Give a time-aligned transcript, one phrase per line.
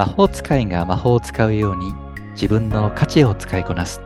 [0.00, 1.92] 魔法使いが魔法を使うように
[2.32, 4.00] 自分の価値を使いこなす。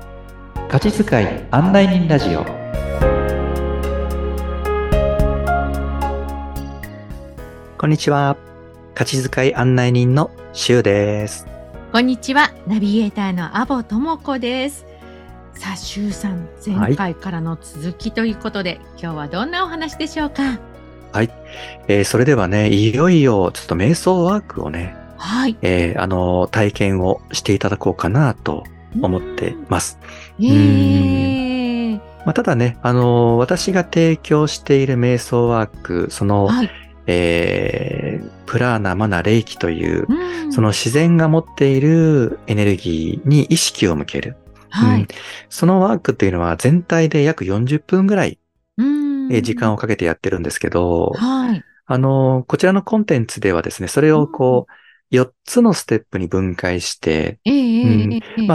[0.68, 2.44] 価値使い案内人ラジオ。
[7.78, 8.36] こんにちは。
[8.96, 11.46] 価値使い案内人のしゅうです。
[11.92, 12.52] こんにちは。
[12.66, 14.84] ナビゲーターのアボともこです。
[15.52, 20.58] さあしゅうさん前回からの続きということで、はい、今日はどんなお話でしょうか？
[21.12, 21.30] はい、
[21.86, 25.56] えー、それではねいよいよちょっと瞑想ワークをねはい。
[25.62, 28.64] えー、あの、体験をしていただこうかなと
[29.00, 29.98] 思ってます。
[30.38, 36.70] えー、まあ、ただね、あの、私が提供している瞑想ワーク、その、はい、
[37.06, 44.36] えー、プラーナ、マナ、レイキという、うその自然が持っているエネルギーに意識を向ける。
[44.68, 45.08] はい、うん、
[45.48, 48.38] そのワークっていうのは全体で約40分ぐらい、
[49.30, 57.38] え時間をかけてやってるんですけど、はい、あの、こちらのコンテンツではですね、それをこう、4つのステップに分解して、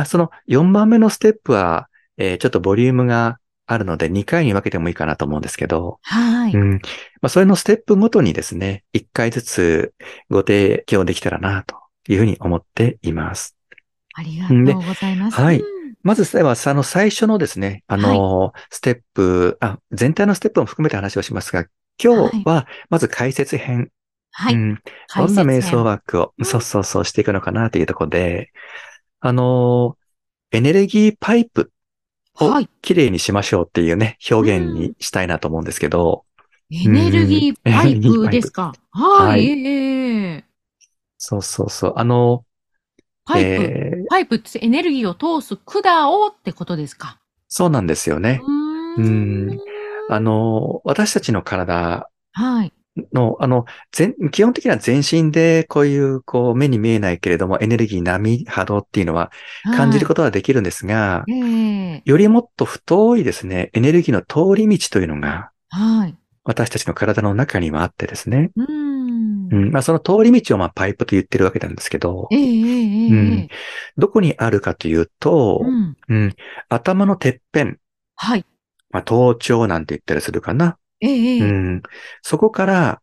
[0.05, 6.53] その4番目のステップは、えー、ちょっとボリュームがあるので2回に分けてもいいかなと思うんですけど、はい。
[6.53, 6.72] うん。
[7.22, 9.94] まあそれのステップごとにですね、1回ずつ
[10.30, 11.75] ご提供できたらなと
[12.08, 13.56] いうふうに思っています。
[14.16, 15.39] ありがとうございます。
[15.39, 15.63] はい。
[16.02, 21.66] まずは、あの、最初のですね、あの、はい、ステップ、あ、全体のステップも含めて話をしますが、
[22.02, 23.91] 今日は、まず解説編
[24.31, 24.55] はい。
[24.55, 24.81] うん、
[25.16, 28.52] どんな瞑想ワークを、そうそうそうしていくのかなというところで、
[29.19, 29.97] あの、
[30.52, 31.72] エネルギーパイプ
[32.39, 36.25] をきれいにしましょうっていうね、表現にしたいなと思うんですけど。
[36.72, 38.73] エネルギーパイプですか？
[38.91, 39.45] はい。
[39.47, 40.44] えー、
[41.17, 41.94] そうそうそう。
[41.97, 42.45] あの、
[43.25, 47.19] パイプ、えー、パイプってエネルギーを通す管をってことですか？
[47.47, 48.39] そうなんですよね。
[48.97, 49.59] うん。
[50.09, 52.73] あの、私たちの体はい。
[53.14, 59.31] の、あの、全、基本的には全身でこういう、こう、目に見えないけれども、エネルギー波、波動っていうのは
[59.75, 66.16] 感じることはできるんですが、はいよりもっと太いですね、エネルギーの通り道というのが、はい。
[66.44, 68.51] 私たちの体の中にはあってですね。
[68.56, 69.50] うん。
[69.51, 73.47] うん、まあ、その通り道をまあパイプと言ってるわけなんですけど、えー、うん、
[73.97, 76.35] どこにあるかというと、うん、うん、
[76.69, 77.78] 頭のてっぺん。
[78.16, 78.45] はい。
[78.91, 80.78] まあ、頭頂なんて言ったりするかな。
[81.02, 81.40] ええ。
[81.40, 81.84] うん、
[82.22, 83.02] そこから、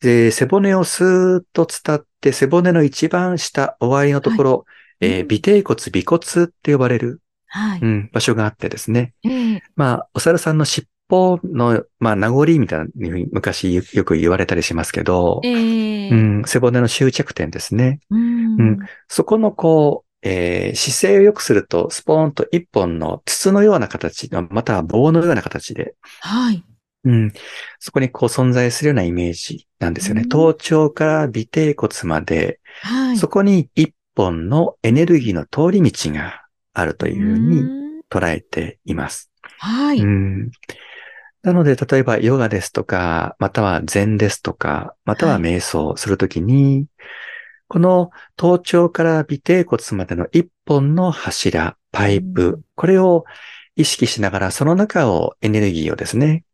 [0.00, 4.52] で、背骨をスーッと伝って、背骨の一番下、終わりのところ、
[5.00, 7.80] はい、えー、尾底骨、尾骨って呼ばれる、はい。
[7.80, 9.14] うん、場所があってですね。
[9.24, 16.08] えまあ、お猿さんの尻尾の、まあ、名残みたいなに昔よく言われたりしますけど、え。
[16.10, 18.00] うん、背骨の終着点ですね。
[18.10, 18.78] うん、うん、
[19.08, 26.64] そこのこう、えー、姿勢を良くすると、スポーンと一本の筒のような形、または棒のような形で、はい。
[27.04, 27.32] うん。
[27.78, 30.22] そこにこう存在するようなイメージなんですよね。
[30.22, 39.30] うん、頭頂から尾底骨まで、はい、そこに一本のエネルギーの通り道があるというふうに捉えています。
[39.58, 40.50] はい、うん。
[41.42, 46.86] なので、例えばヨガですとか、または禅ですとか、または瞑想するときに、はい、
[47.68, 53.24] この頭頂から尾底骨までの一本の柱、パイプ、うん、これを
[53.76, 56.44] 意識しながら、その中をエネルギーをですね、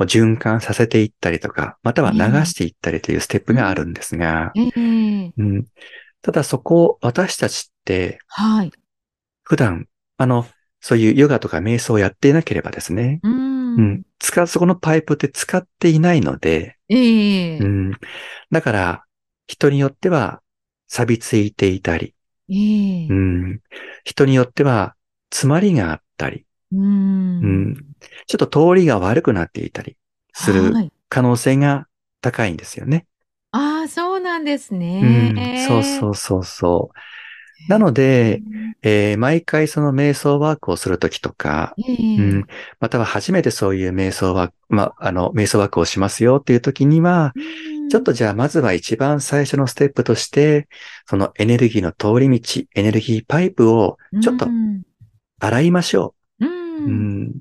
[0.00, 5.66] こう循環させていったりとか、または流していったりというステップがあるんですが、えー、うん、
[6.22, 8.72] ただそこ、私たちって、はい、
[9.42, 10.46] 普段、あの、
[10.80, 17.90] そういうヨガとか瞑想をやっていなければですね、うん、うん、使う、そこのパイプって使っていないので、えー、うん、
[18.50, 19.04] だから、
[19.48, 20.40] 人によっては
[20.88, 22.14] 錆びついていたり、
[22.48, 23.60] えー、うん、
[24.04, 24.94] 人によっては
[25.30, 27.74] 詰まりがあったり、うん、
[28.26, 29.96] ちょっと通りが悪くなっていたり
[30.32, 30.72] する
[31.08, 31.86] 可能性が
[32.20, 33.06] 高いんですよね。
[33.52, 35.66] ああ、そうなんですね、うん。
[35.66, 36.98] そうそうそうそう。
[37.68, 38.42] なので、
[38.82, 42.46] えー、毎回その瞑想ワークをするときとか、うん、
[42.78, 47.32] または初めてそういう瞑想ワーク、まあ、あの、瞑想ワークをしますよっていうときには、
[47.90, 50.68] ちょっとじゃあまずは一番最初のステップとして、
[51.06, 54.48] そのエネルギーの通り道、エネルギーパイプをちょっと
[55.40, 56.19] 洗いましょう。
[56.84, 56.94] うん、う
[57.24, 57.32] ん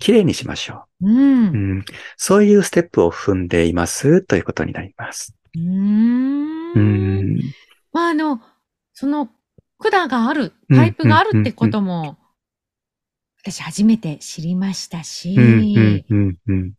[0.00, 1.84] きれいにしましょう、うん、うん。
[2.16, 5.36] そういうステップを踏んでいますということになります。
[5.54, 6.72] うん。
[6.72, 7.38] うん。
[7.92, 8.40] まあ、あの、
[8.94, 9.28] その
[9.78, 12.18] 管がある、パイプがあるってことも、
[13.42, 15.36] 私初めて知りましたし、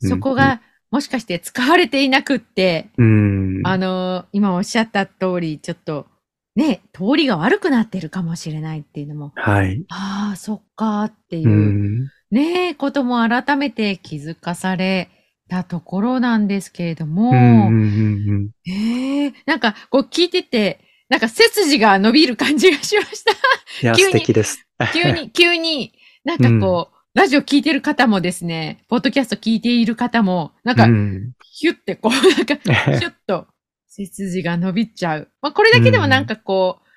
[0.01, 0.61] そこが
[0.91, 6.07] もしかして使われていなくって、うん、あの、今おっしゃった通り、ちょっと、
[6.55, 9.85] ね、通りが悪くなってるかもしれないっていうのも、はい。
[9.89, 15.09] ああ、そっかっていう、うんねえ、ことも改めて気づかされ
[15.49, 23.31] たところなんですけれども、うんうんうん、ええー、なんかこう聞いてて、なんか背筋が伸びる感じがしました。
[23.31, 24.65] いや、素敵です。
[24.93, 25.93] 急に、 急に、
[26.23, 31.33] なんかこう、ラジオ聞いてる方もですね、ポッドキャスト聞いている方も、なんかう、ん。
[31.51, 32.55] ヒュってこう、なんか、
[32.97, 33.47] ちょっと
[33.93, 35.27] 背筋が伸びちゃう。
[35.41, 36.87] まあ、これだけでもなんかこう、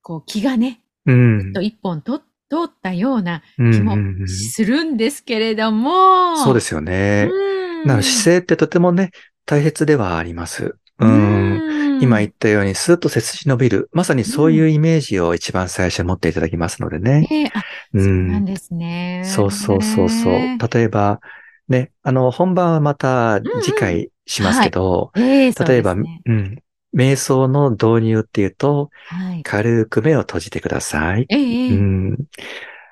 [0.00, 2.24] こう気がね、うんと一本と通
[2.66, 6.38] ったようなうん気もうんうんするんですけれども。
[6.38, 7.28] そうですよね。
[7.30, 7.86] うん。
[7.86, 9.10] なので姿勢ってとてもね、
[9.44, 10.76] 大切ではあります。
[10.98, 11.62] うん。
[11.62, 13.90] うん今言ったようにスーッと背筋伸びる。
[13.92, 17.26] まさにそういうイメージを一番最初に持っていただきますのでね。
[17.30, 19.22] ええあ、うそうなんですね。
[19.26, 20.32] そうそうそうそう。
[20.72, 21.20] 例えば、
[21.68, 26.62] ね、あの、本番はまた次回しますけど、ええそう例えば、うん。
[26.94, 29.42] 瞑想の導入っていうと、はい。
[29.42, 31.26] 軽く目を閉じてください。
[31.28, 32.18] ええええうん。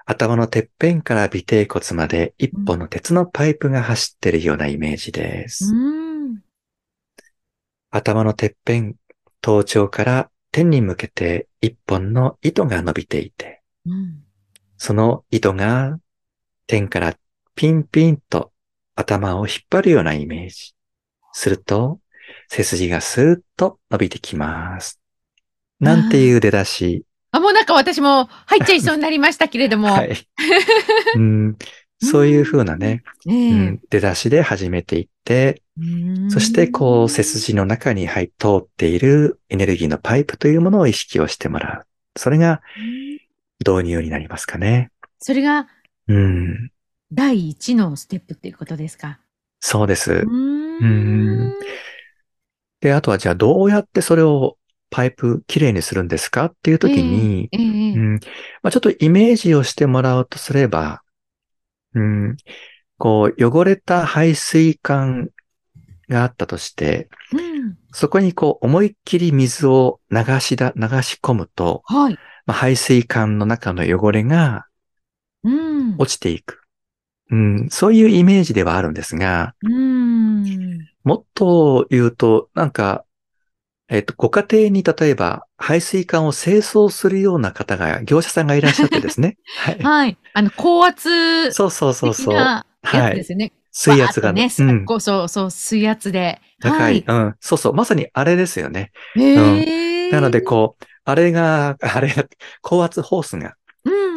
[0.07, 5.75] 頭のてっぺんから尾てい骨まで一本の鉄のパイプが走ってるようなイメージです。
[5.75, 6.39] うん。
[7.91, 8.95] 頭のてっぺん、
[9.41, 14.23] 頭頂から天に向けて一本の糸が伸びていて、うん。
[14.79, 15.99] その糸が
[16.67, 17.17] 天から
[17.55, 18.53] ピンピンと
[18.95, 20.76] 頭を引っ張るようなイメージ。
[21.37, 22.01] すると、
[22.49, 24.99] 背筋がスーッと伸びてきます。
[25.81, 27.05] なんていう出だし。
[27.31, 29.89] あ、もうなんか私も入っちゃいそうになりましたけれども。
[29.89, 30.17] はい。
[31.15, 31.59] うん、
[32.03, 42.19] そういう風なね、ええうん、出だしで始めていって、うんそしてこう背筋の中に入通っているエネルギーのパイプというものを意識をしてもらう。
[42.19, 42.63] それが
[43.61, 44.91] 導入になりますかね。
[45.19, 45.69] それが
[46.09, 46.71] うん。
[47.13, 49.21] 第一のステップっていうことですか？
[49.69, 50.13] そうです。
[50.13, 51.53] うーん。
[52.81, 54.59] で、あとはじゃあどうやってそれを
[54.91, 58.15] パイプきれいにするんですかっていう時に、ええええうん
[58.63, 61.03] まあ、ちょっとイメージをしてもらうとすれば、
[61.95, 62.37] うん、
[62.97, 65.31] こう汚れた排水管
[66.09, 67.77] があったとして、うん。
[67.91, 72.15] そこにこう思いっきり水を流しだ、流し込むと、はい。
[72.47, 74.67] まあ、排水管の中の汚れが
[75.43, 75.97] うん。
[75.99, 76.66] 落ちていく。
[77.31, 80.45] うん、そういうイメージではあるんですが、うん。
[81.03, 83.05] もっと言うと、なんか、
[83.89, 89.37] えっ、と、ご家庭に例えば排水管を清掃するような方が、業者さんがいらっしゃってですね。
[89.59, 89.79] はい。
[89.79, 90.17] はい。
[90.35, 92.25] あの、高圧そうそうそうそう。
[92.27, 93.53] 的なやつですよね。
[93.73, 96.41] 水圧がね、うん、そうそう、水圧で。
[96.61, 96.71] 高。
[96.71, 97.35] はいうん。
[97.41, 97.75] そうそう。
[97.75, 98.91] まさにあれですよね。
[99.17, 100.11] へえ。
[100.11, 102.25] なので、こう、あれが、あれが、
[102.63, 103.53] 高圧ホースがうん、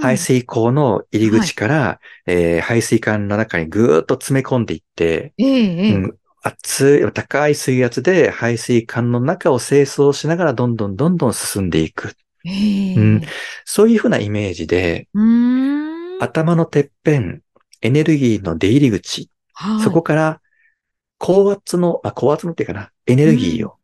[0.01, 5.93] 排水口の入り口から、えー排水管の中にぐーっと詰め込んでいって、ええええ。
[5.93, 12.13] うん、熱い、高い水圧で排水管の中を清掃しながらどんどんどんどん進んでいく。
[12.45, 12.95] ええ。
[12.95, 13.21] うん。
[13.65, 15.07] そういうふうなイメージで。
[16.19, 17.41] 頭のてっぺん、
[17.81, 19.83] エネルギーの出入り口、はい。
[19.83, 20.41] そこから
[21.17, 23.75] 高圧の、あ、高圧のっていうかな、エネルギーを、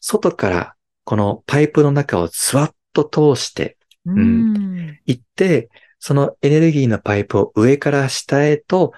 [0.00, 0.74] 外から
[1.04, 3.76] このパイプの中をスワッと通して
[4.06, 4.98] うん。
[5.06, 5.68] いって、
[5.98, 8.92] そのエネルギーのパイプを上から下へと、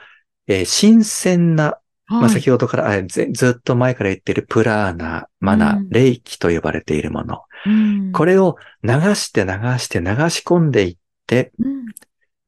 [0.47, 7.43] えー新鮮な、まあ、はい先ほどから、あずずっと前から言っているプラーナ、マナ、うん霊気と呼ばれているもの。
[7.67, 11.87] うんこれを流して流して流し込んでいって、うん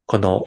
[0.06, 0.46] この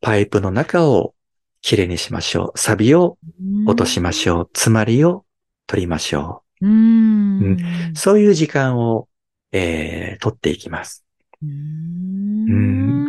[0.00, 1.14] パイプの中を
[1.62, 2.58] きれいにしましょう。
[2.58, 3.18] サビを
[3.66, 4.50] 落としましょう。
[4.54, 5.24] 詰まりを
[5.66, 7.52] 取りましょうん。
[7.54, 7.56] う
[7.94, 9.08] そういう時間を、
[9.52, 11.04] えー取っていきます。
[11.42, 13.04] うん。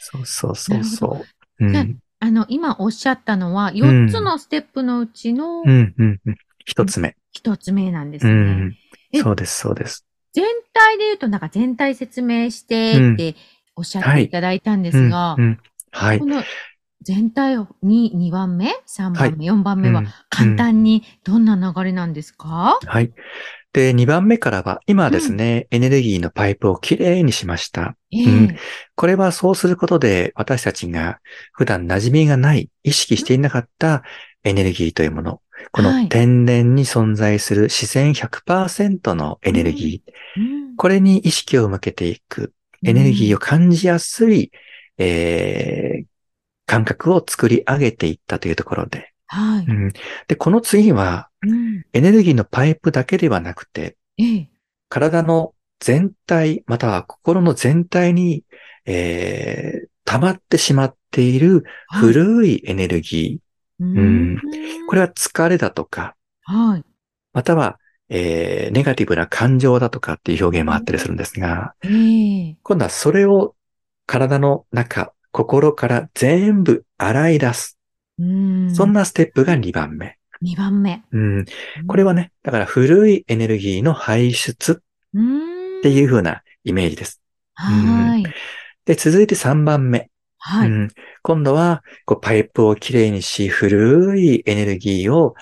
[0.00, 1.26] そうそうそうそ
[1.60, 1.64] う。
[1.64, 1.98] あん。
[2.20, 6.36] あの、今おっしゃったのは、4つのステップのうちのうん、うん、うん。
[6.64, 7.16] 一つ目。
[7.32, 8.32] 1つ目なんですね。
[8.32, 8.76] うん。
[9.12, 10.04] えそうです、そうです。
[10.32, 13.36] 全体で言うと、なんか全体説明してうんって
[13.76, 15.36] おっしゃっていただいたんですが、
[15.92, 16.26] はいこ。
[16.26, 16.42] の
[17.02, 23.12] 全体を 2, 2番目 ?3 番目、4番目はうん簡単にどんな流れなんですか、はい。
[23.72, 27.96] で、2番目からは、今はですね、エネルギーのパイプをきれいにしました。
[28.10, 28.24] ええ。
[28.24, 28.56] うん。
[28.94, 31.20] これはそうすることで、私たちが
[31.52, 34.02] 普段馴染みがない、意識していなかった
[34.44, 36.08] エネルギーというもの、このはい。
[36.08, 40.76] 天然に存在する自然100%のエネルギー、うん。
[40.76, 44.50] これに意識を向けていく、エネルギーを感じやすい、
[44.96, 46.04] えー
[46.68, 49.66] 感覚を作り上げていったというところで、はい。
[49.66, 49.92] うん
[50.26, 54.50] で、この次は、うんエネルギーのパイプだけではなくて、ええ
[54.88, 58.44] 体の全体、または心の全体に、
[58.86, 63.40] えー溜まってしまっているはい古いエネルギ
[63.78, 64.38] うんー。
[64.88, 66.84] これは疲れだとか、はい。
[67.34, 73.54] または、えーネガティブな感情だとかっていう表現もあったりするんですが、ええ今度はそれを
[74.06, 77.77] 体の中、心から全部洗い出す。
[78.18, 80.18] うんそんなステップが2番目。
[80.42, 81.02] 2番目。
[81.12, 81.44] うん、
[81.86, 84.80] これはね、だから古いエネルギーの排出
[85.16, 87.20] っていう風なイメージです。
[87.54, 88.24] はい。
[88.84, 90.10] で、続いて3番目。
[90.38, 90.68] はい。
[90.68, 90.88] うん、
[91.22, 95.34] 今度は、こう、パイプをきれいにし、古いエネルギーを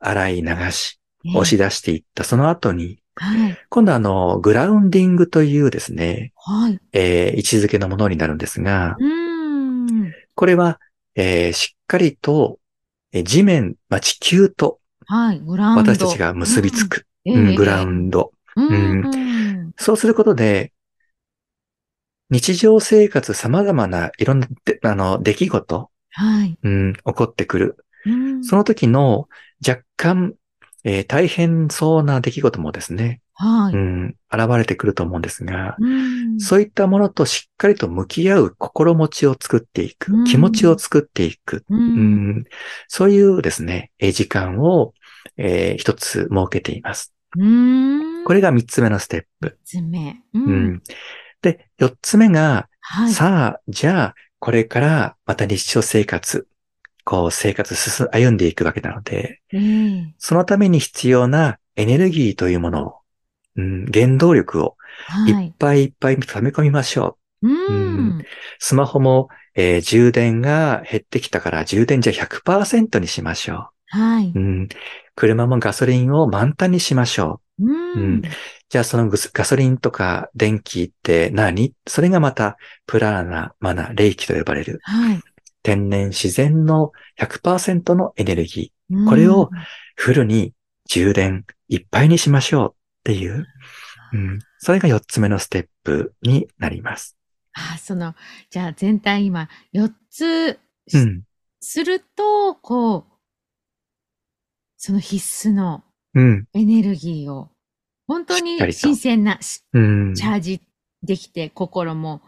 [0.00, 0.98] 洗い流し、
[1.34, 8.96] 押し出していったその後に、はい、今度はあの、グラウンディングというですね、はい、えー、位置づけのものになるんですが、
[10.34, 10.80] これは、
[11.18, 12.60] えー、しっかりと、
[13.24, 14.78] 地面、まあ、地球と、
[15.76, 20.72] 私たちが結びつく、うん、グラウンド、うん、そうすることで、
[22.30, 24.46] 日常生活様々ないろんな
[24.84, 27.84] あの出来事、はい、うん、起こってくる。
[28.06, 29.28] うん、その時の
[29.66, 30.34] 若干、
[30.84, 42.44] えー、大変そうな出来事もですね、はい、うん、現れてくると思うんですが、うん、そういったものとしっかりと向き合う心持ちを作っていく、うん、気持ちを作っていく、うん、
[42.88, 44.92] そういうですね、時間を、
[45.36, 47.14] えー、一つ設けています。
[48.24, 49.58] これが三つ目のステップ。
[49.64, 50.16] 三つ目。
[50.34, 50.82] うん。
[51.42, 56.48] で、四つ目が、はい、さあ、じゃあ、これからまた日常生活、
[57.08, 62.94] こう生活進、歩んでいくわけなので、うん、そのために必要なエネルギーというものを、
[63.56, 64.76] うん、原動力を
[65.26, 65.48] い。
[65.48, 67.48] っぱいいっぱい溜め込みましょう。
[67.48, 68.24] はい、うん、
[68.58, 73.98] スマホも、えー、充電が減ってきたから充電じゃ100%にしましょう。
[73.98, 74.68] はい、うん、
[75.16, 77.72] 車もガソリンを満タンにしましょう。
[77.72, 78.22] うん、うん。
[78.68, 81.72] じゃあそのガソリンとか電気って何？
[81.86, 84.80] それがまたプラーナ、マナ、霊気と呼ばれる。
[84.82, 85.20] はい、
[85.68, 89.06] 天然自然の100%のエネルギー。
[89.06, 89.50] これを
[89.96, 90.54] フルに
[90.88, 93.46] 充電いっぱいにしましょうっていう。
[94.14, 97.18] うん、それが4つ目のステップになります。
[97.52, 98.14] あその、
[98.48, 100.58] じゃあ全体今4つ、
[100.94, 101.24] うん、
[101.60, 103.04] すると、こう、
[104.78, 105.84] その必須の
[106.14, 107.50] エネルギーを
[108.06, 110.62] 本当に新鮮なチャージ
[111.02, 112.22] できて、心も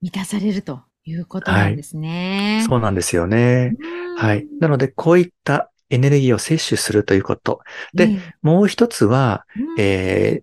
[0.00, 2.58] 満たされるということなんですね。
[2.58, 3.74] はい、そうなんですよね。
[4.16, 4.46] はい。
[4.60, 7.60] なので、こういったエネルギーを摂取するということ。
[7.92, 10.42] で、えー、もう一つは、うん、え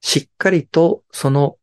[0.00, 1.56] しっかりとその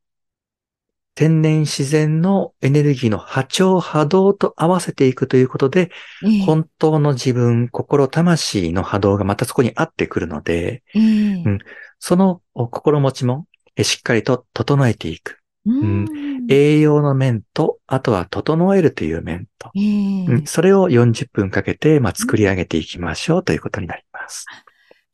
[1.16, 5.92] 天然自然のエネルギーの波長波動と合わせていくということで、
[6.24, 11.60] えー、本当の自分、心、魂の波動がまたそこに合ってくるので、えー、うん、
[12.00, 13.48] その心持ちも
[13.82, 15.39] しっかりと整えていく。
[15.70, 24.46] うん、栄養の面と、あとは整えるという面と、えー、うん、それを40分かけて、まあ、作り上げていきましょうということになります。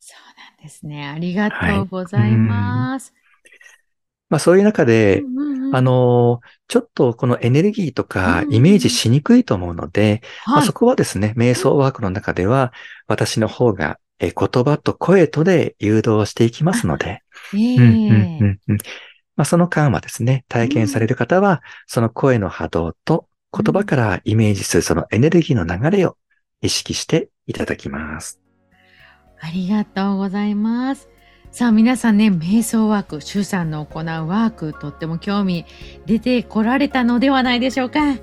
[0.00, 1.06] そうなんですね。
[1.06, 3.10] ありがとうございます。
[3.10, 3.16] はい
[4.28, 5.22] まあそういう中で、
[5.72, 12.72] あの、ちょっとこのエネルギーとかイメージしにくいと思うので、まあ、そこはですね、瞑想ワークの中では、
[13.06, 17.22] 私の方が言葉と声とで誘導していきますので、
[19.36, 26.16] まあ、その間はですね、体験される方は、その声の波動と言葉からイメージするそのエネルギーの流れを
[26.60, 28.40] 意識していただきます。
[29.40, 31.08] ありがとうございます。
[31.50, 35.64] さあ皆さんね、瞑想ワーク、シュさんの行うワーク、とっても興味
[36.04, 38.16] 出てこられたのではないでしょうか。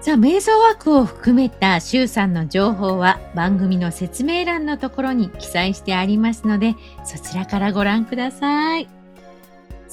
[0.00, 9.05] さあ、瞑想ワークを含めたシュさんの情報は番組の説明欄のところに記載してありますので、そちらからご覧ください。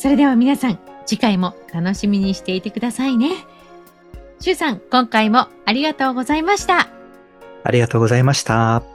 [0.04, 3.46] それでは皆さん、次回も楽しみにしていてくださいね。
[4.42, 6.90] シュさん、今回もありがとうございました。
[7.64, 8.93] ありがとうございました。